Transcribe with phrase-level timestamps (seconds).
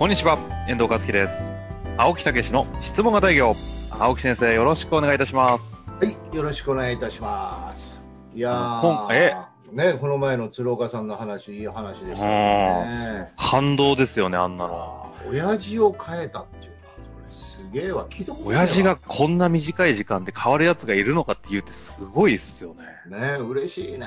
[0.00, 1.42] こんにちは、遠藤和樹です。
[1.98, 3.52] 青木武の質問型営業。
[3.90, 5.78] 青木先生、よろしくお願いいたします。
[6.02, 8.00] はい、よろしくお願いいたします。
[8.34, 9.36] いや今ー、え？
[9.72, 13.34] ね、この前の鶴岡さんの話、いい話でしたね。
[13.36, 15.12] 感動ですよね、あんなの。
[15.28, 16.94] 親父を変えたっていうのは、
[17.28, 23.18] それすげえわ、聞いたことないわ親父がこんな短い時間で変わる奴がいるのかって言うってすごいですよね。
[23.20, 24.06] ね、嬉しいね。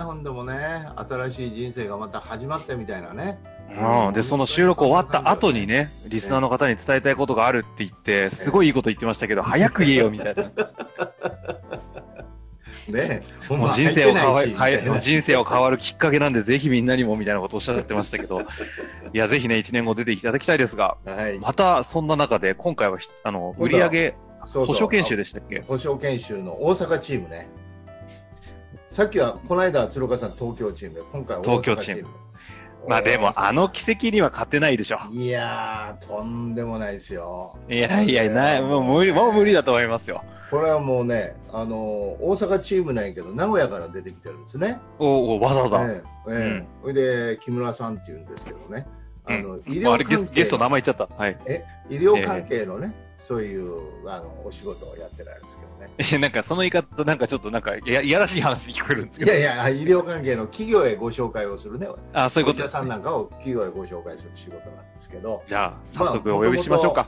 [0.00, 3.38] ほんでもね、新しい人生がまた始まったみたいなね。
[3.76, 4.14] うん。
[4.14, 10.50] で、その収録終わった後にね、リスナーの方に伝えたいことがあるって言って、すごいいいこと言ってましたけど、早く言えよ、みたいな。
[12.88, 14.44] ね、もうま人生を変わ
[14.98, 18.40] 人生を変わるきっかけなんで、ぜひみんなにも、みたいなことをおっしゃってましたけど、
[19.12, 21.38] いや、ぜひね、1年後出ていただきたいですが、はい。
[21.38, 25.60] また、そんな中で、今回はひ、あの、売上保証研修でしたっけ？
[25.60, 27.48] 保証研修の大阪チームね。
[28.88, 31.76] さっきは、この間は鶴岡さん東京チームで、今回は大阪チーム。
[31.76, 32.29] 東京チーム
[32.88, 34.98] まあでも、あの奇跡には勝てないでしょ。
[35.12, 37.56] いやー、とんでもないですよ。
[37.68, 40.22] いやいや、ない、もう無理、もう無理だと思いますよ。
[40.50, 44.78] これはもうね、あのー大阪チームなんやけど、名古屋から出てきてるんですね。
[44.98, 45.92] おお、わざわざ。
[45.92, 48.86] ええええそれで、木村さんっていうんですけどね。
[49.26, 51.14] あの、医まああれ療関係ゲスゲスト名前言っちゃった。
[51.14, 51.38] はい。
[51.46, 52.92] え、医療関係のね、
[53.22, 55.90] そういう、あの、お仕事をやってられるんですけどね。
[56.16, 59.32] え、なんかその言い方、なんかちょっとなんか、いや、いやらしい話に聞こえるんですけど。
[59.32, 61.88] いやいや、医療関係の企業へご紹介をするね。
[62.12, 65.42] あ、そういうことですお茶さんなんかを企業へご紹介する仕事なんですけど。
[65.46, 67.06] じゃあ、早速お呼びしましょうか。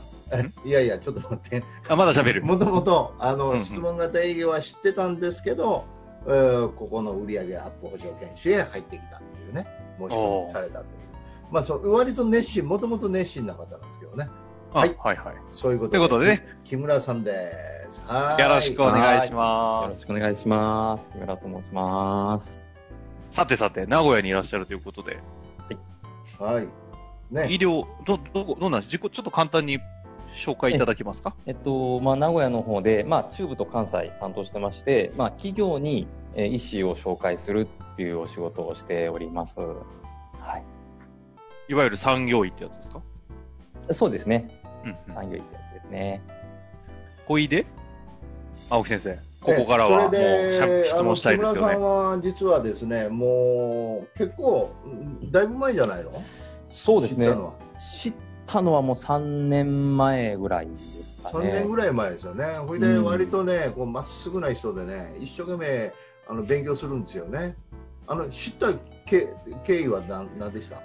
[0.65, 1.63] いやいや、ちょっと待って。
[1.87, 2.43] あ、まだ喋る。
[2.43, 5.85] もともと、あの、質問型営業は知ってたんですけど、
[6.25, 9.67] えーここの売上アップ保証研修へ入ってきたっていうね、
[9.99, 11.03] 申し込みされたという。
[11.51, 14.29] まあ、そう、割と熱心、もともと熱心な方なんですけどね。
[14.73, 15.35] あはいはいはい。
[15.51, 16.47] そういうことということでね。
[16.63, 17.51] 木村さんで
[17.89, 18.03] す。
[18.07, 18.41] はい。
[18.41, 19.99] よろしくお願いしよろます。
[20.01, 21.03] しくお願いします。
[21.13, 22.63] 木村と申します。
[23.29, 25.17] さてさて、名古屋にいらっしゃるということで、
[26.39, 26.63] はい。
[26.63, 27.43] 医ね。
[27.59, 29.79] 療、ど、どこ、どうなんです自己、ちょっと簡単に
[30.35, 31.35] 紹介いただけますか？
[31.45, 39.59] えっと、まあ、名古屋の方で、まあ、中部と関西担当してまして、まあ、企業に、えー医師を紹介するっていうお仕事をしております。
[39.59, 40.63] はい。
[41.69, 43.01] いわゆる産業医ってやつですか？
[43.91, 44.62] そうですね。
[44.83, 45.13] うんうん。
[45.13, 46.21] 産業医ってやつですね。
[47.25, 47.65] ほいで
[48.69, 51.81] 青木先生、ここからはもう質問したいですよね木村さん。
[51.81, 56.21] は実はですね、もう結構、うんだいぶ前じゃないの？
[56.69, 57.53] そうですね知ったのは？
[57.79, 58.13] 知っ
[58.45, 61.49] たのはもう3年前ぐらいですかね。
[61.49, 62.45] 3年ぐらい前ですよね。
[62.45, 65.93] ほいで、うん割とね、こうまっすぐな人でね、一生懸命
[66.27, 67.55] あの勉強するんですよね。
[68.05, 68.73] あの知った
[69.05, 69.29] 経
[69.63, 70.77] 経緯は何何でした？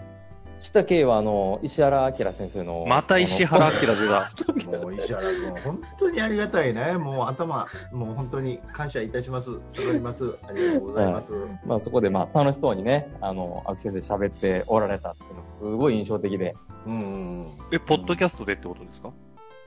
[0.60, 2.84] 知った経緯は、あの、石原明先生の。
[2.88, 4.80] また石原明出た。
[4.80, 6.94] もう石原君、本当にありがたいね。
[6.94, 9.50] もう頭、もう本当に感謝いたします。
[9.70, 10.36] 下がります。
[10.48, 11.32] ありがとうございます。
[11.64, 16.56] まあそこでまあ楽しそうにね、あの、青木先生喋っておられたっていうのがすごい印象的で。
[16.86, 17.46] うんうんうん。
[17.70, 19.12] え、ポッドキャストでってことですか？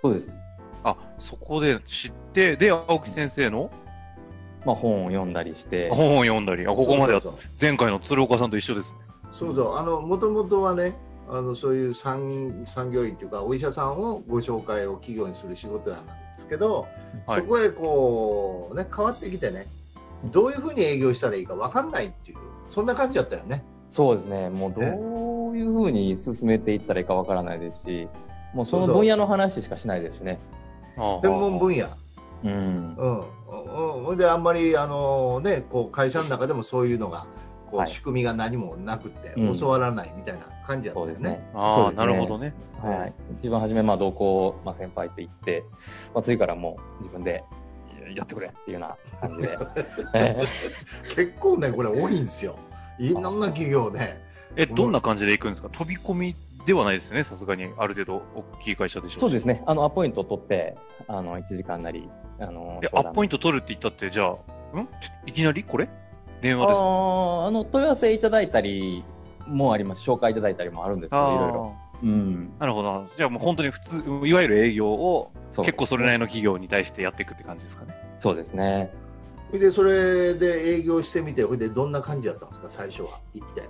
[0.01, 0.29] そうです。
[0.83, 3.71] あ、そこで知って、で、青木先生の？
[4.65, 5.89] まあ本を読んだりして。
[5.89, 7.21] 本を読んだり、あ、ここまでは
[7.59, 8.99] 前回の鶴岡さんと一緒ですね。
[9.31, 10.95] そうそう、あの、もともとはね、
[11.29, 16.87] あの、そういう産産業医っていうか、お医者さんをご紹介を企業にする仕事なんですけど、
[17.25, 19.67] はいそこへこう、ね、変わってきてね、
[20.25, 22.37] どういうふうに営業したらいいか分かんないっていう、
[22.69, 23.63] そんな感じだったよね。
[23.89, 24.49] そうですね。
[24.49, 28.07] もうどういうふうに進めていったらいいかわからないですし、
[28.53, 30.39] もうそのそうそう分野の話しかしないですしね。
[30.97, 31.87] ああ専門分野。
[32.43, 32.95] うん。
[32.97, 33.19] うん。
[33.19, 37.25] うんで、あんまり、あのね、こう、会社の中でもそういうのが、
[37.71, 41.41] こう、はい仕組みが何もなくって、うん教わらないみたいな感じだったよそうですね。
[41.55, 42.53] ああ、そうですねなるほどね。
[42.81, 43.13] はい。
[43.39, 45.63] 一番初め、まあ同行、まあ先輩って言って、
[46.13, 47.43] まあ次からもう自分で
[48.15, 49.57] やってくれっていうような感じで。
[50.13, 50.43] え
[51.15, 52.55] 結構ね、これ多いんですよ。
[52.99, 54.17] いろんな企業で。
[54.57, 55.69] え、どんな感じで行くんですか？
[55.69, 56.35] 飛び込み
[56.65, 57.23] ではないですよね。
[57.23, 59.63] さすがに、ある程度、大きい会社でしょーそうですね。
[59.65, 60.75] あの、アポイントを取って、
[61.07, 62.07] あの、1時間なり、
[62.39, 64.87] あの、え、アポイント取るって言ったって、じゃあ、ん？
[65.25, 65.63] いきなり？
[65.63, 65.89] これ？
[66.41, 66.85] 電話ですか？
[66.85, 69.03] あーあの、問い合わせいただいたり
[69.47, 70.09] もあります。
[70.09, 71.75] 紹介いただいたりもあるんですけど、いろいろ。
[72.03, 72.51] うん。
[72.59, 73.05] なるほど。
[73.15, 77.93] じゃあもう本当に普通、いわゆる営業を結構それなりの企業に対してやっていくって感じですかね？
[78.19, 78.91] そうですね。
[79.49, 83.19] それで、それで営業してみて、それでどんな感じだったんですか、最初は。
[83.33, 83.61] 行って。
[83.61, 83.65] う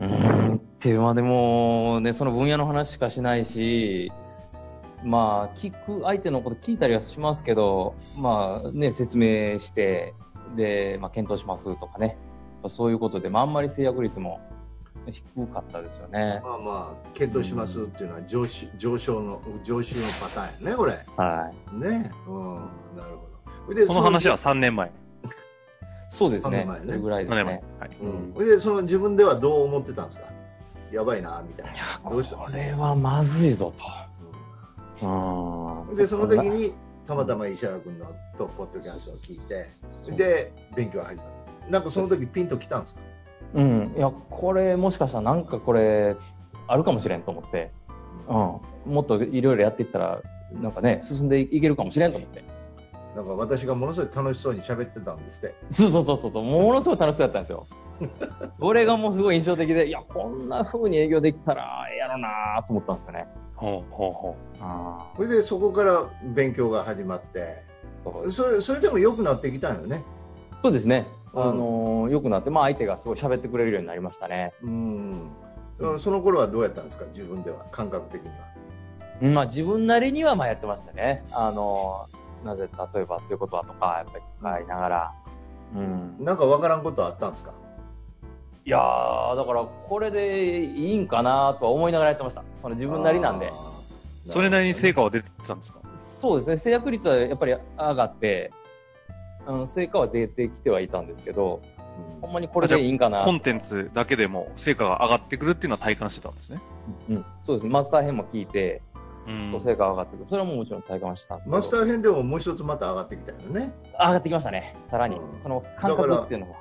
[0.00, 4.10] うーんっていう、まあでも、ね、その分野の話しかしないし、
[5.04, 10.14] まあ、聞く相手のこと聞いたりはしますけど、まあね、説明して、
[10.56, 12.16] で、まあ検討しますとかね。
[12.68, 14.40] そういうことで、まああんまり制約率も
[15.06, 16.40] 低かったですよね。
[16.42, 20.98] まあまあ、検討しますっていうのは上昇上昇の、上昇のパターンやね、これ。
[21.16, 21.76] はい。
[21.76, 22.10] ね。
[22.26, 22.54] うん。
[22.96, 23.16] なる
[23.66, 23.74] ほど。
[23.74, 24.90] でこの話は3年前。
[26.08, 26.64] そうですね。
[26.66, 27.62] 三年前ねそれぐらい3です年前ね。。
[27.80, 28.48] はい。
[28.48, 30.24] で、その自分ではどう思ってたんですか？
[30.92, 31.66] やばいな、みたい
[32.02, 32.10] な。
[32.10, 32.36] どうした？
[32.36, 33.72] これはまずいぞ
[35.00, 35.06] と。
[35.06, 35.88] うん。
[35.88, 36.72] うんで、その時に、
[37.06, 38.06] たまたま石原君の
[38.38, 39.68] トップポッドキャストを聞いて、
[40.16, 41.24] で、勉強入った。
[41.70, 43.00] なんかその時ピンときたんですか？
[43.54, 43.94] うん。
[43.96, 46.16] いや、これもしかしたらなんかこれ、
[46.66, 47.72] あるかもしれんと思って、
[48.28, 48.92] うん。
[48.92, 50.22] もっといろいろやっていったら、
[50.52, 52.44] なんかね、進んでいけるかもしれんと思って。
[53.14, 55.54] なんか私がものすごい楽しそうに喋ってたんですって。
[55.70, 57.66] そうそうそうそう、ものすごい楽しそうやったんですよ。
[58.58, 63.26] それがもうすごい印象的で、いや、こんな風に営業できたらええやろなと思ったんですよね。
[63.56, 67.62] ほうほうほあそれでそこから勉強が始まって、
[68.30, 70.02] それそれでも良くなってきたんよね。
[70.62, 71.06] そうですね。
[71.32, 74.52] うんあのー良くなって、まあ相手がすごい喋ってくれるようになりましたね。
[74.62, 75.30] うん。
[75.98, 77.04] その頃はどうやったんですか？
[77.12, 78.34] 自分では、感覚的には。
[79.22, 81.24] うんまあ自分なりにはまあやってましたね。
[81.32, 85.12] あのーなぜ、例えばということはとか、やっぱり使いながら。
[85.74, 86.16] うん。
[86.24, 87.52] なんかわからんことあったんですか？
[88.66, 88.78] いや
[89.36, 92.42] だからこれでいいんかなとは思いながらやってました。
[92.62, 93.50] その自分なりなんで。
[94.26, 95.80] それなりに成果は出てたんですか？
[96.20, 96.56] そうですね。
[96.56, 98.52] 制約率はやっぱり上がって、
[99.46, 101.60] あの成果は出てきてはいたんですけど、
[102.16, 103.22] うん、ほんまにこれでいいんかな。
[103.22, 106.58] コンテンツだけでも成果が上がってくるっていうのは体感してたんですね？
[107.10, 107.70] うん、そうですね。
[107.70, 108.80] マスター編も聞いて、
[109.28, 110.26] うん、成果が上がってくる。
[110.30, 113.74] それはももちろん体感したんですマスター編でももう一つまた上がってきたよね。
[113.92, 114.74] 上がってきましたね。
[114.90, 115.20] さらに。
[115.42, 116.56] その感覚っていうのは。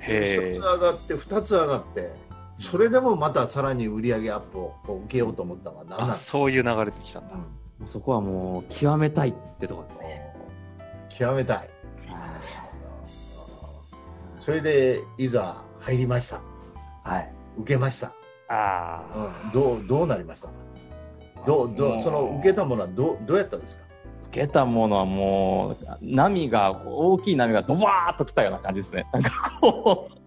[0.00, 2.12] 1つ上がって、2つ上がって、
[2.56, 7.34] それでもまたさらに売り上げアップを受けようと思ったのは何なのそういう流れてきたんだ、
[7.80, 10.34] うん、そこはもう極めたいってとこでね
[11.08, 11.70] 極めたい。
[14.38, 16.40] それでいざ入りました。
[17.04, 17.32] はい。
[17.58, 18.12] 受けました。
[18.48, 20.48] ああ、うん、どうどうなりました？
[21.44, 22.00] どうどう。
[22.00, 23.82] その受けたものはどうどうやったんですか？
[24.30, 29.06] 受けたものはもう、波が、大きい波がドバーッと来たような感じですね。
[29.12, 30.18] なんかこう、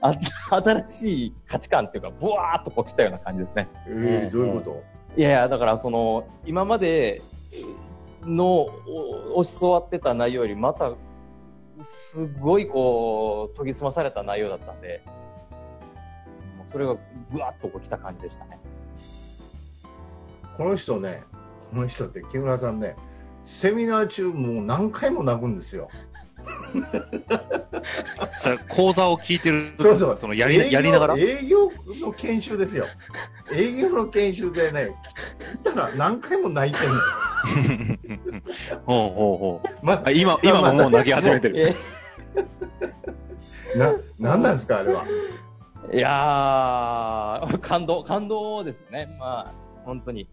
[0.00, 0.14] あ
[0.62, 3.68] 新しい価値観っていうか、ブワーッとこう来たような感じですね。
[3.86, 4.82] えー、どういうこと？
[5.16, 7.22] いやいや、だからその、今まで
[8.24, 8.66] の
[9.34, 10.92] お教わってた内容よりまた、
[12.12, 15.02] すごいこう、研ぎ澄まされた内容だったんで、
[16.58, 16.96] もうそれが
[17.32, 18.58] ぐわっとこう来た感じでしたね。
[20.56, 21.22] この人ね、
[21.70, 22.96] この人って木村さんね、
[23.46, 25.88] セミナー中もう何回も泣くんですよ。
[28.42, 30.18] それ講座を聞いてるそうそう。
[30.18, 31.14] そのやり、営業やりながら？
[31.16, 31.70] 営業
[32.00, 32.84] の研修ですよ。
[33.54, 34.90] 営業の研修でね、
[35.64, 37.02] たら何回も泣いてるのよ。
[38.84, 39.86] ほうほうほう。
[39.86, 41.56] まあ今、今ももう泣き始めてる。
[43.74, 45.04] え な、なんなんですか、あれは？
[45.92, 49.08] いやー、感動、感動ですよね。
[49.20, 49.52] まあ、
[49.84, 50.28] 本当に。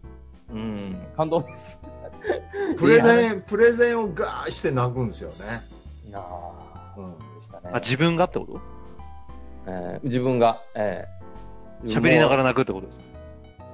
[0.50, 1.80] うん、感動です。
[2.78, 5.60] プレゼン、プレゼンをガーして泣くんですよね。
[6.08, 7.70] いやー、うんでしたね。
[7.72, 8.60] あ、自分がってこと？
[9.66, 12.36] えー自分が、えー喋りながら。
[12.38, 13.04] ら泣くってことですか？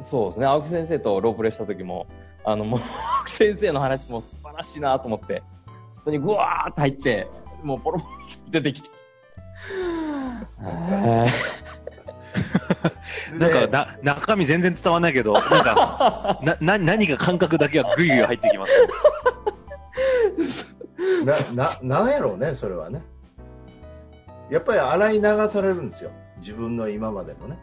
[0.02, 0.47] そうですね。
[0.47, 2.06] 青木先生とロープレイした時も、
[2.44, 2.80] あの、もう、
[3.21, 5.42] 青木先生の話も素晴らしいなと思って、
[6.00, 7.28] 人にぐわーって入って、
[7.62, 8.12] もうポロポロ
[8.49, 8.90] って出てきて。
[10.62, 11.26] え
[13.38, 18.72] なんか、な、中身全然伝わんないけど、 なんか、な、な、何か感覚だけはグイグイ入ってきます。
[21.54, 23.02] な、な、なんやろうね、それはね。
[24.50, 26.10] やっぱり洗い流されるんですよ。
[26.38, 27.58] 自分の今までのね。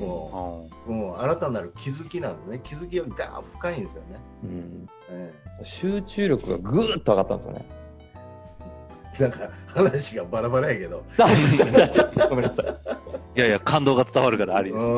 [0.00, 2.60] もう、もう新たなる気づきなんでね。
[2.64, 4.20] 気づきがガー深いんですよね。
[4.44, 7.66] うんえ集中力がぐーっと上がったんですよね。
[9.18, 11.04] えなんか話がバラバラやけど。
[12.28, 12.66] ごめんなさい。
[13.36, 14.84] いやいや、感動が伝わるからありうです。
[14.84, 14.88] ん。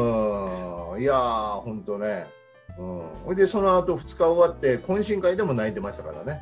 [1.02, 2.26] いやー、ほんとね。
[2.78, 3.00] うん。
[3.26, 6.40] ほいで、その後2日終わって、懇親会でも泣いてましたからね。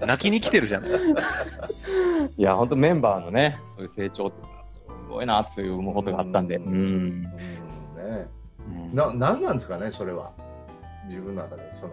[0.00, 0.84] 泣きに来てるじゃん。
[2.36, 4.80] いや、本当メンバーのね、そういう成長っていうのはす
[5.10, 6.56] ごいなっていう思うことがあったんで。
[6.56, 6.76] ううんん。
[6.76, 7.28] うん、ね。
[8.66, 10.30] うんな、なんなんですかね、それは。
[11.08, 11.92] 自分の中で、その、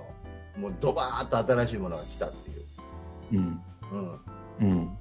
[0.58, 2.66] もうドバーッと新しいものが来たっていう。
[3.34, 3.62] うん。
[3.92, 4.20] うん。
[4.62, 4.98] うん。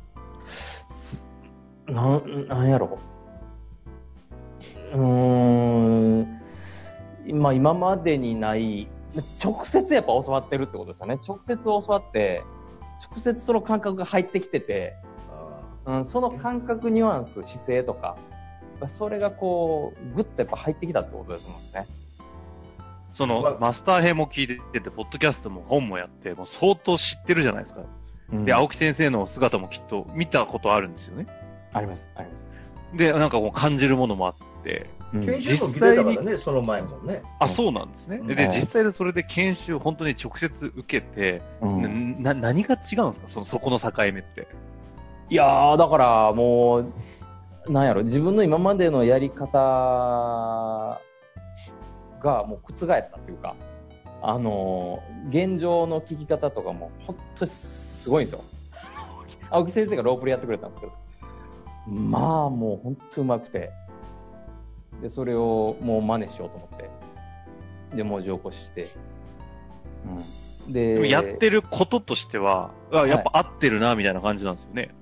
[1.86, 2.98] なん、なんやろ
[4.92, 4.96] う。
[4.96, 6.40] うーん。
[7.32, 8.88] まあ今までにない、
[9.42, 11.18] 直接やっぱ教わってるってことですよね。
[11.26, 12.42] 直接教わって、
[13.10, 14.94] 直接その感覚が入ってきてて、
[15.86, 18.16] あうん、その感覚ニュアンス、姿勢とか、
[18.78, 21.86] ぱそれがこう、ぐっとやっぱ入ってきたってことだと思うんですね。
[23.14, 27.82] その、まあマスター編も聞いてて、ポッドキャストも本もやって、もう相当知ってるじゃないですか。
[28.32, 31.26] で、青木先生の姿もきっと見たことあるんですよね。
[31.72, 32.28] あります、あり
[32.92, 35.20] まで、なんかこう感じるものもあって、す。
[35.20, 37.22] 研修も来てたからね、その前もね。
[37.38, 38.18] あ、そうなんですね。
[38.18, 43.28] うんで、実際でそれで研修本当に直接受けて、うんな、何が違うんですか？
[43.28, 44.46] その、そこの境目って。
[45.30, 46.92] いやー、だからもう、
[47.68, 51.00] なんやろ、自分の今までのやり方
[52.22, 53.54] がもう覆ったっていうか、
[54.22, 57.50] あのー現状の聞き方とかも本当に
[57.98, 58.44] すごいんですよ。
[59.50, 60.92] 青木先生がロープレやってくれたんですけど、
[61.90, 63.70] まあもう本当うまくて、
[65.02, 66.78] で、それをもう真似しようと思っ
[67.90, 68.88] て、で、文字起こしして、
[70.66, 70.72] うん。
[70.72, 74.94] で、でもやってることとしては、あやっぱ合ってるな、みたいな感じなんですよね。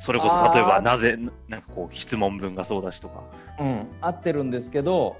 [0.00, 3.24] それこそ、例えば、なぜ、なんかこう、質問文がそうだしとか。
[3.58, 5.16] うん、合ってるんですけど、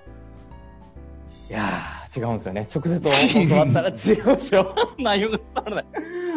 [1.51, 2.69] いやー、違うんですよね。
[2.73, 3.01] 直接
[3.49, 4.75] 教わったら違うんですよ。
[4.99, 5.85] 内容が伝わらない。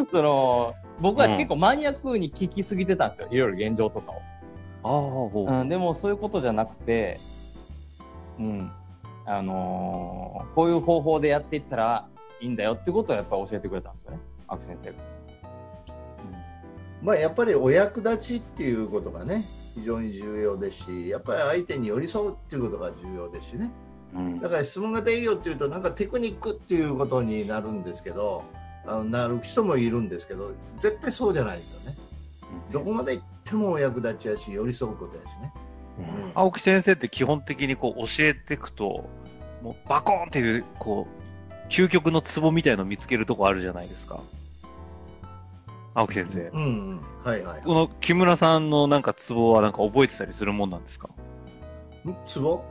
[0.09, 3.27] その、僕は結構マニアックに聞きすぎてたんですよ。
[3.31, 4.15] いろいろ現状とかを。
[4.83, 7.17] ああ、ほうん、でもそういうことじゃなくて、
[8.39, 8.71] うん、
[9.25, 12.07] あのーこういう方法でやっていったら
[12.39, 14.19] いいんだよってことをやっぱり教えてくれたんですよね。
[14.47, 14.95] 青木先生が。
[17.01, 19.43] まあ、やっぱりお役立ちっていうことがね、
[19.73, 23.71] 非常に重要ですし、やっぱり相手に寄り添うっていうことが重要ですしね。
[24.13, 28.43] うんだから質問型営業っていうと、なんかテクニックっていうことになるんですけど、
[28.91, 31.97] あのなる人もいるんですけど、絶対そうじゃないですよね。
[32.71, 35.53] どこまで行ってもお役立ちやし、寄り添うことやしね。
[35.99, 39.09] うん青木先生って基本的にこう、教えていくと、
[39.61, 44.19] もう、バコーンっていう、こう、究極のツボみたいのを見つけるとこあるじゃないですか。
[45.93, 46.39] 青木先生。
[46.53, 47.61] うん、うん、はいはい。
[47.61, 51.09] この木村さんのなんかツボはなんか覚えてたりするもんなんですか？
[52.07, 52.63] んツボ？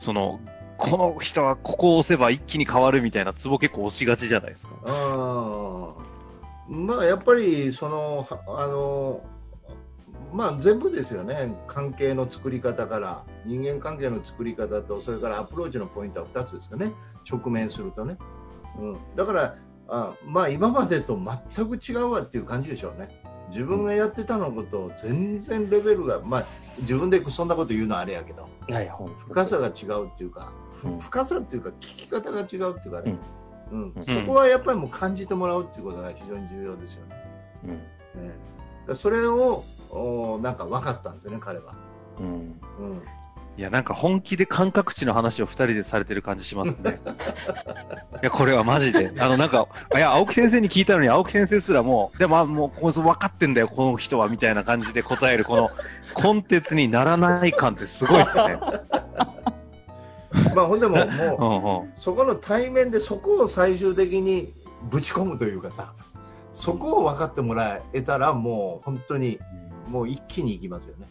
[0.00, 0.40] その、
[0.78, 4.74] この人はここを押せば一気に変わるみたいなツボ結構押しがちじゃないですか。
[4.84, 6.06] あー
[6.68, 9.22] まあやっぱりそのはあの
[10.32, 11.54] まあ全部ですよね。
[11.68, 16.92] 関係の作り方から人間関係の作り方とそれからアプローチのポイントは2つですよね。
[17.30, 18.18] 直面するとね、
[18.78, 19.56] うん、だから
[19.88, 21.18] あまあ今までと
[21.54, 23.22] 全く違うわっていう感じでしょうね。
[23.48, 26.46] 自分がやってたのこと全然レベルが、まあ、
[26.80, 28.48] 自分でそんなこと言うのはあれやけど。
[28.68, 28.92] いやい
[29.26, 30.52] 深さが違うっていうか、
[31.00, 33.16] 深さっていうか聞き方が違うっていうかね、
[33.70, 37.16] うんうんそこはやっぱりもう感じてもらうっていうことが非常に重要ですよね。
[37.64, 38.28] うん。
[38.28, 41.74] ねそれをおなんか分かったんですよね、彼は。
[42.20, 42.26] うん。
[42.26, 42.28] う
[42.94, 43.02] ん、
[43.56, 47.00] いや、なんか本気で感覚値の話を二人でされてる感じしますね。
[48.22, 49.12] いや、これはマジで。
[49.18, 55.70] あの、なんか、いや、青木先生に聞いたのに、青木先生すらもう、でも、あもう、こいつ分かってんだよ、この人は、みたいな感じで答える、この、
[56.14, 58.60] コンテンツにならない感ってすごいですね。
[60.56, 61.92] まあほんでも、うもう。
[62.00, 64.54] そこの対面でそこを最終的に
[64.90, 65.92] ぶち込むというかさ、
[66.52, 69.38] そこを分かってもらえたら、もう本当に、
[69.86, 71.08] もう一気にいきますよね。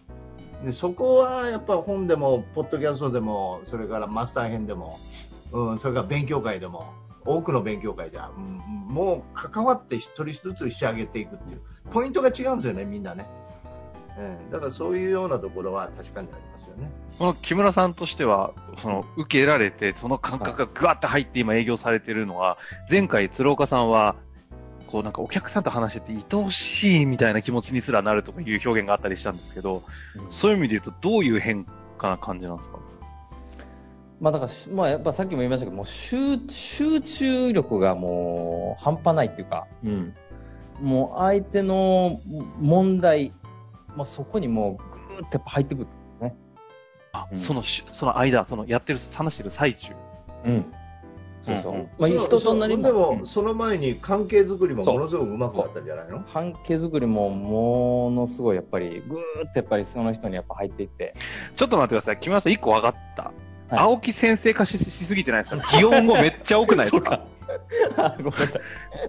[0.66, 4.98] でそこはやっぱ本でも、ポッドキャストでも、それからマスター編でも、
[5.52, 6.88] うん、それから勉強会でも、
[7.24, 11.62] 多くの勉強会じゃ、うんもう関わって一人ずつ仕上げていくっていう、
[11.92, 13.28] ポイントが違うんですよね、みんなね。
[14.18, 16.90] ええだからそういうようなところは確かにありますよね。
[17.20, 22.58] この木村さんとしては、その、受けられて、その感覚がぐわって入って今営業されてるのは、
[22.90, 24.16] 前回鶴岡さんは、
[24.88, 29.82] こうなんかお客さんと話してて愛おしいみたいな気持ちにすらなるとかいう表現があったりしたんですけど、
[30.30, 31.66] そういう意味で言うとどういう変
[31.98, 32.78] 化な感じなんですか？
[34.22, 40.14] まあだからし、まあやっぱさっきも言いましたけど、もう集集中力がもう半端ないっていうか、うん。
[40.82, 42.22] もう相手の
[42.62, 43.34] 問題、
[43.96, 46.36] まあそこにもうぐーってやっぱ入ってくるってことですね。
[47.14, 49.94] あ、うんそのし、その間、そのやってる、話してる最中。
[50.46, 50.66] うん。
[51.44, 51.74] そうそう。
[51.74, 52.84] うんうんまあ人となりも。
[52.84, 56.24] でも、うんその前に関係づくりもものすごくうまくなったんじゃないの？
[56.34, 61.14] 関係づくりもものすごいやっぱりぐーってやっぱりその人にやっぱ入っていって。
[61.56, 62.20] ちょっと待ってください。
[62.20, 63.24] 木村さん一個分かった。
[63.24, 63.34] はい
[63.70, 65.78] 青木先生化ししすぎてないですか？
[65.78, 67.26] 擬音語めっちゃ多くないですか？
[67.98, 68.62] あごめんなさい。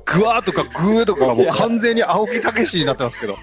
[0.05, 3.37] グワーとかグーとかはもう完全に青木武史になってますけど。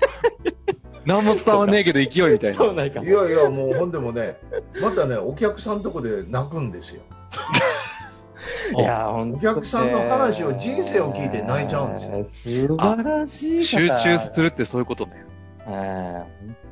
[1.05, 2.57] 何も伝わんねえけど勢いみたいな。
[2.57, 3.05] そうないかい。
[3.07, 4.37] やいや、もうほんでもね、
[4.81, 7.01] またね、お客さんとこで泣くんですよ。
[8.77, 12.25] いやほんとお客さんの話を人生を聞いて泣いちゃうんですよ。
[12.25, 13.99] 素晴らしい集方。
[13.99, 15.25] 中するってそういうことね。
[15.67, 16.23] えー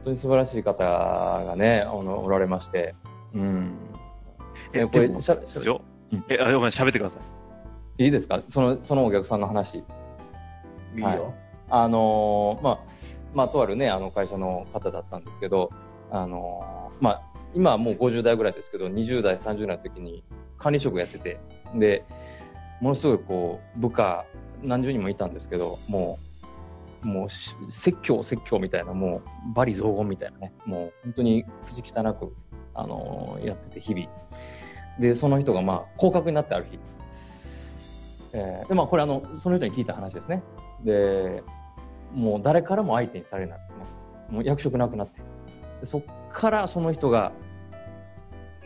[0.01, 2.95] 本当に素晴らしい方がね、あの、おられまして。
[3.35, 3.73] うん。
[4.73, 6.25] え、これ、しゃ、しゃですようん。
[6.27, 7.19] え、あ、ごめん、喋ってくださ
[7.99, 8.03] い。
[8.05, 8.41] いいですか？
[8.49, 9.77] その、そのお客さんの話。
[9.77, 9.81] い
[10.97, 11.05] いよ。
[11.05, 11.19] はい
[11.73, 12.77] あのーまあ、
[13.33, 15.71] まあ、とあるね、あの会社の方だったんですけど、
[16.09, 17.21] あのまあ、
[17.53, 20.23] 今はもう50代ぐらいですけど、20代、30代の時に
[20.57, 21.39] 管理職やってて、
[21.75, 22.03] で、
[22.81, 24.25] ものすごいこう、部下
[24.63, 26.19] 何十人もいたんですけど、も
[27.03, 27.29] う、もう、
[27.71, 29.21] 説教、説教みたいな、も
[29.51, 32.33] う、バリ雑言みたいなね、もう、本当に口汚く、
[32.73, 34.07] あのやってて、日々。
[34.99, 36.79] で、その人が、まあ、降格になってある日。
[38.33, 40.43] えーで、まあ、これあの、その人に聞いた話ですね。
[40.83, 41.43] で、
[42.13, 43.85] もう誰からも相手にされなくてね。
[44.29, 45.21] もう役職なくなって。
[45.81, 47.31] でそっからその人が、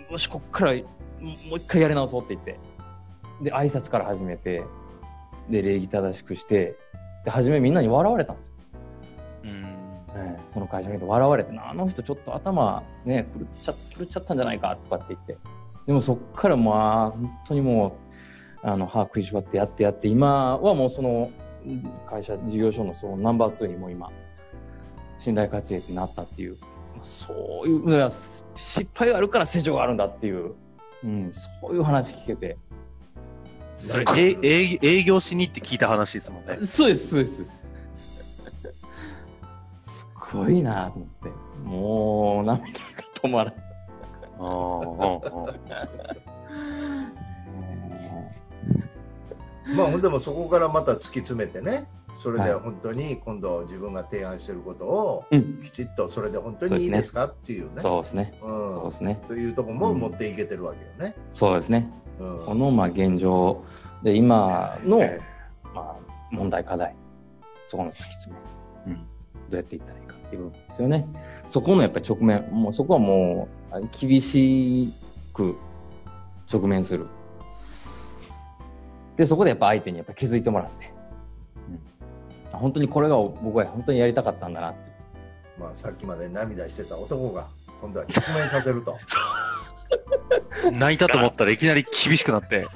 [0.09, 0.79] よし、こっからも
[1.29, 2.59] う一回やり直そうって言って、
[3.41, 4.63] で、挨拶から始めて、
[5.49, 6.75] で、礼儀正しくして、
[7.23, 8.51] で、初めみんなに笑われたんですよ。
[9.43, 9.65] うん。
[10.15, 15.37] ええその会社の人笑われて、あの人ちょっと頭ね、狂っちゃ狂っちゃったんじゃないかとかって言って。
[15.87, 17.97] でもそっからまあ、本当にも
[18.63, 21.29] う、あの、歯食いしばってやってやって、今はもうその、
[22.09, 24.11] 会社、事業所のそのナンバー2にも今、
[25.17, 26.57] 信頼価値になったっていう、
[26.95, 28.11] まあそういう、
[28.55, 30.53] 失敗があるから成長があるんだっていう、
[31.03, 31.31] うん、
[31.61, 32.57] そういう話聞けて。
[33.75, 36.65] それ、え営営業しに行って聞いた話ですもんね。
[36.65, 37.35] そうです、そうです。
[37.35, 37.65] そうです
[39.85, 41.29] すごいなと思って。
[41.65, 42.79] もう、涙が
[43.21, 43.65] 止まらない。
[44.39, 45.55] ああ、
[49.65, 55.61] まあ、でもそこからまた突き詰めてね、それではい本当に今度自分が提案していることをうん。
[55.63, 57.81] きちっとそれで本当にいいですかっていうね。
[57.81, 58.39] そうですね。
[58.41, 59.21] うんそうですね。
[59.27, 61.15] というところも持っていけてるわけよね。
[61.33, 61.91] そうですね。
[62.19, 63.63] うんこの、まあ、現状
[64.03, 64.99] で、今の、
[65.73, 65.95] まあ、
[66.31, 66.95] 問題課題、
[67.65, 68.35] そこの突き詰
[68.85, 68.99] め、うん。
[68.99, 69.01] ど
[69.51, 71.07] うやっていったらいいかっていう部分ですよね。
[71.47, 74.93] そこのやっぱり直面、もうそこはもう、あ厳し
[75.33, 75.55] く
[76.51, 77.07] 直面する。
[79.17, 80.91] で、そこでやっぱ相手にやっぱ気づいてもらって、
[82.53, 84.79] うん、本当にこれが僕は本当にやりたかったんだなって。
[85.59, 87.47] まあ、さっきまで涙してた男が
[87.81, 88.97] 今度は直面させると。
[90.71, 92.67] 泣いたと思ったらいきなり厳しくなって。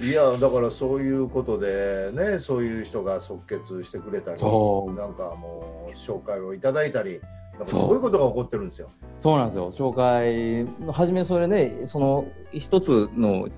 [0.00, 7.20] いや、だからそういうことでね、そういう人が即決してくれたり、そうなんかもう紹介をいただいたり、
[7.54, 8.90] なんかそうそういうことが起こってるんですよ。
[9.20, 9.72] そうなんですよ。
[9.72, 13.48] 紹介の、初めそれね、その、一つの、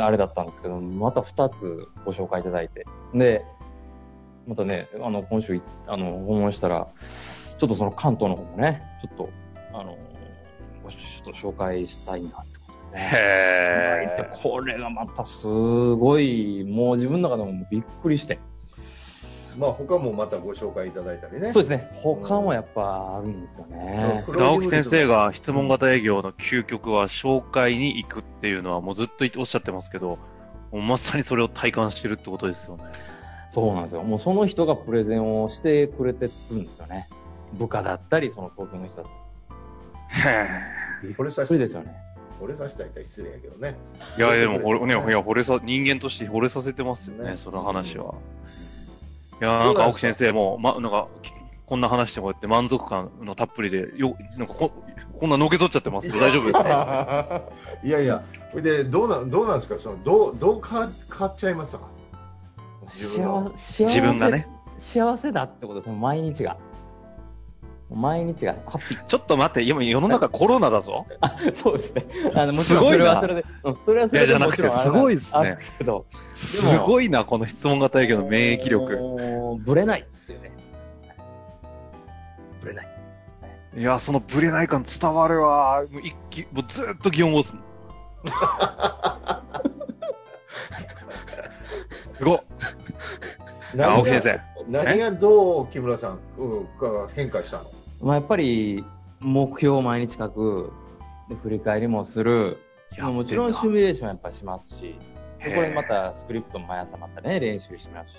[0.00, 2.86] あれだったんですけど、また二つご紹介いただいて。
[3.14, 3.44] で、
[4.46, 6.88] またね、あの、今週い、あの、訪問したら、
[7.58, 9.28] ちょっとその関東の方もね、ちょっと、
[9.72, 9.96] あの、
[10.82, 13.12] ごちょっと紹介したいなってことでね。
[13.14, 18.38] へでこれがまたすごい、もう自分の中でもびっくりして。
[19.58, 21.52] まあ他もまたご紹介いただいたりね。
[21.52, 21.90] そうですね。
[21.94, 24.22] 他もやっぱあるんですよね。
[24.26, 30.18] 黒青木先生が質問型営業の究極は紹介に行くっていうのはもうずっとおっしゃってますけど、
[30.70, 32.84] もうまさにそれを体感してるってことですよね。
[33.50, 34.02] そうなんですよ。
[34.02, 37.08] もうその人がプレゼンをしてくれてるんですよね。
[37.52, 39.06] 部下だったり、その東京の人だっ
[40.22, 41.14] たへり。
[41.14, 41.94] これさですよね。
[42.40, 43.76] これさせたら言ったら失礼やけどね。
[44.18, 48.14] いや、でも、ね、いや、惚れさ、人間として惚れさせてますよね、ねその話は。
[49.40, 51.32] いや、なんか青木先生も、ま、なんか、き
[51.66, 54.72] こんな話してこうやって満足感のたっぷりで、よ、なんかこ、
[55.18, 57.42] こんなのけ取っちゃってますけど、大丈夫ですか？
[57.82, 61.84] いやいや、それでどうなんどうなんですか、そのどうどう変わ変わっちゃいましたか？
[62.88, 64.48] 自分が幸せ自分がね。
[64.78, 66.56] 幸せだってことですよ、毎日が。
[67.94, 69.04] 毎日がハッピー。
[69.06, 71.06] ちょっと待って、今世の中コロナだぞ。
[71.20, 72.06] あ、そうですね。
[72.34, 78.96] あの、もちろんそすごいなれはそれで、うんそれはそれでいやじゃなくてすごいですねけど、すごいな、この質問型営業の免疫力。
[78.96, 80.52] もうぶれないっていうね。
[82.60, 82.86] ぶれない。
[83.76, 85.84] いや、そのブレない感伝わるわ。
[85.90, 87.62] もう一気、もうずっと擬音語っすもん。
[92.18, 92.44] すごっ。
[93.78, 94.40] 青木先生。
[94.68, 97.64] 何がどう木村さん、うん、が変化したの？
[98.02, 98.84] まあ、やっぱり、
[99.20, 100.72] 目標を毎日書く、
[101.28, 102.58] で振り返りもする、
[102.98, 104.96] まあもちろんシミュレーションやっぱしますし、
[105.42, 108.18] でこれまたスクリプトも毎朝またね、練習しますし、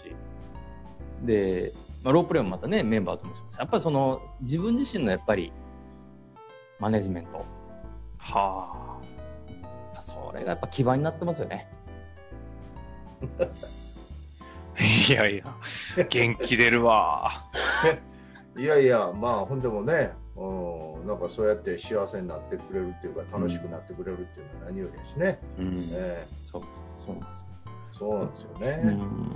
[1.23, 3.59] で、まあ、ロープレイもまたね、メンバーともします。
[3.59, 5.51] やっぱりその、自分自身のやっぱり、
[6.79, 7.45] マネジメント。
[8.17, 9.01] は
[10.01, 11.67] それがやっぱ基盤になってますよね。
[13.39, 13.47] あ。
[14.81, 15.45] いやいや、
[16.09, 17.45] 元気出るわ。
[18.57, 25.39] いやいや、まあ、ほんでもね、うん、なんかそうやって幸せになってくれるっていうか、楽しくなってくれるっていうのは何よりですね。
[25.59, 25.77] うん。
[25.93, 26.61] えそう、
[26.97, 27.45] そうなんです。
[27.67, 28.81] えそうなんですよね。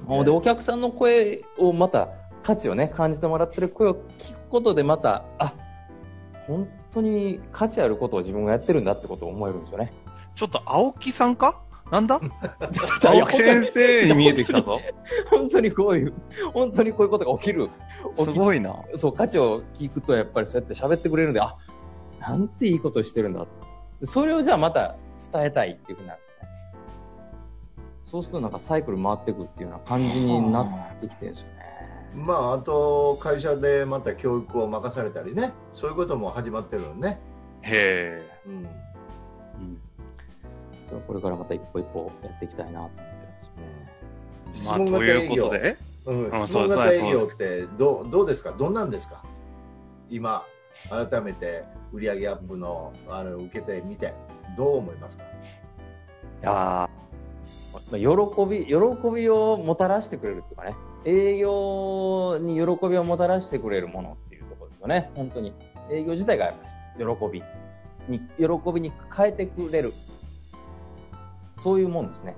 [0.08, 2.10] うん、で、お客さんの声をまた、
[2.44, 5.54] 価値をね、感じてもらってる声を聞くことでまた、あ、
[6.48, 9.92] 本当に価値あることを自分がやってるんだってことを思えるんですよね。
[10.36, 11.60] ちょっと青木さんか？
[11.92, 12.20] なんだ？
[13.02, 14.80] じゃあ青木先生に見えてきたぞ。
[15.32, 16.14] 本当にこういう、
[16.54, 17.70] 本当にこういうことが起きる。
[18.18, 18.76] 起きすごいな。
[18.98, 21.56] そう、価値を聞くとやっぱりそうやって喋ってくれるんで、あ、
[22.20, 23.48] なんていいことしてるんだと。
[24.06, 24.96] それをじゃあまた
[25.32, 26.26] 伝えたいっていうふうになる、ね。
[28.12, 30.68] そうするとなんかサイクル回っていくっていうような感じになっ
[31.02, 31.58] てきてるんですよね。
[32.16, 37.20] まあ、あと会社でまた教育を任されたりね、そういうことも始まってるのね。
[37.62, 38.68] へうん、え。
[38.68, 38.87] そう
[41.08, 43.36] これからまた一歩一歩やっていきたいなと思ってるんで
[44.60, 44.78] すよね。
[44.80, 49.24] まあ、質問という型営業、ことで、うん、あ質問型営業ってどうどうですか、どんなんですか、
[50.10, 50.44] 今、
[50.90, 54.14] 改めて売上アップのあの受けてみて、
[54.56, 55.24] どう思いますか？
[55.24, 55.28] い
[56.44, 56.90] やーま
[57.94, 58.76] あ喜び、喜
[59.14, 65.54] びをもたらしてくれるっていうかね、営業に喜びをもたらしてくれるものっていうところですよね、本当に。
[65.92, 67.44] 営業自体がやっぱ喜び
[68.10, 69.92] に、喜びに変えてくれる。
[71.68, 72.34] そういうもんですね。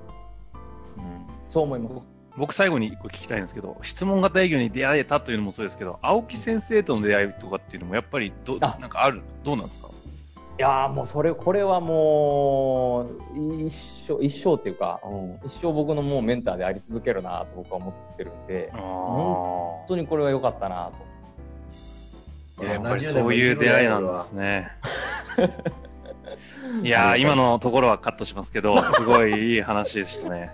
[0.97, 1.03] うん
[1.47, 2.01] そう思います。
[2.35, 9.89] 僕最後に一個聞きたいんですけど、質問型営業に出会えたというのもそうですけど、青木先生との出会いとかっていうのもやっぱりど、あなんかある、どうなんですか？
[10.57, 13.03] いやーもうそれ、これはも
[13.35, 13.73] う、一
[14.07, 20.91] 生、一生っていうか、うん一生僕のもうメンターであり続けるなと僕は思ってるんで、あ本当にこれは良かったな
[22.57, 22.63] と。
[22.63, 22.65] あ。
[22.65, 24.71] やっぱりそういう出会いなんですね。
[26.84, 30.51] いやー、今のところはカットしますけど、 すごいいい話でしたね。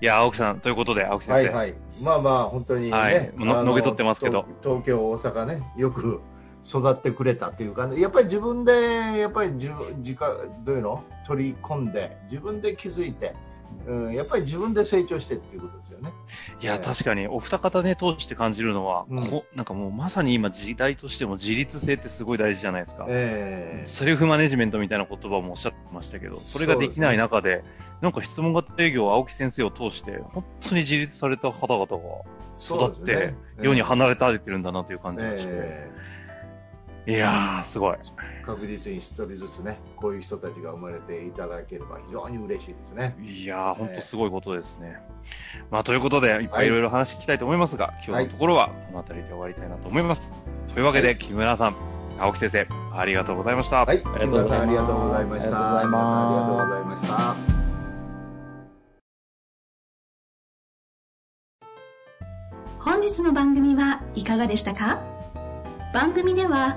[0.00, 1.50] いやー、青木さん、ということで、青木先生。
[1.50, 3.32] はいはい、まあまあ、本当にね、はい。
[3.36, 4.44] のあののけ取ってますけど。
[4.62, 6.20] 東東京、大阪ね、よく
[6.64, 11.04] 育ってくれたっていうか、やっぱり自分で、やっぱり自分自家どういうの？
[11.26, 13.34] 取り込んで、自分で気づいて、
[13.86, 16.12] うん、やっぱり自分で成長してっていうことですよね。
[16.60, 19.26] いや、確かに、お二方ね、通して感じるのは、うん。
[19.26, 23.06] こなんかもうまさに今時代としても自立性ってすごい大事じゃないですか。
[23.08, 27.64] えセルフマネジメントみたいな言葉もおっしゃってましたけど、それができない中で、
[28.00, 33.34] なんか質問型営業、青木先生を通して、本当に自立された方々が育って、そうですね。
[33.62, 35.90] 世に離れたれてるんだなという感じがして、え
[37.06, 37.96] いやー、すごい。
[37.96, 43.16] え確実に一人ずつね、こういう人たちが生まれていただければ非常に嬉しいですね。
[43.22, 44.98] いやー、本当すごいことですね。
[45.70, 50.34] まあ、ということで、いっぱいいろいろ話聞きたいと思いますが、今日のところはこの辺りで終わりたいなと思います。
[50.74, 51.76] というわけで、木村さん、
[52.18, 53.84] 青木先生、ありがとうございました。
[53.86, 55.78] はい、木村さんありがとうございました。
[55.78, 57.58] ありがとうございます皆さんありがとうございました。
[62.80, 65.00] 本日の番組はいかがでしたか？
[65.94, 66.76] 番組では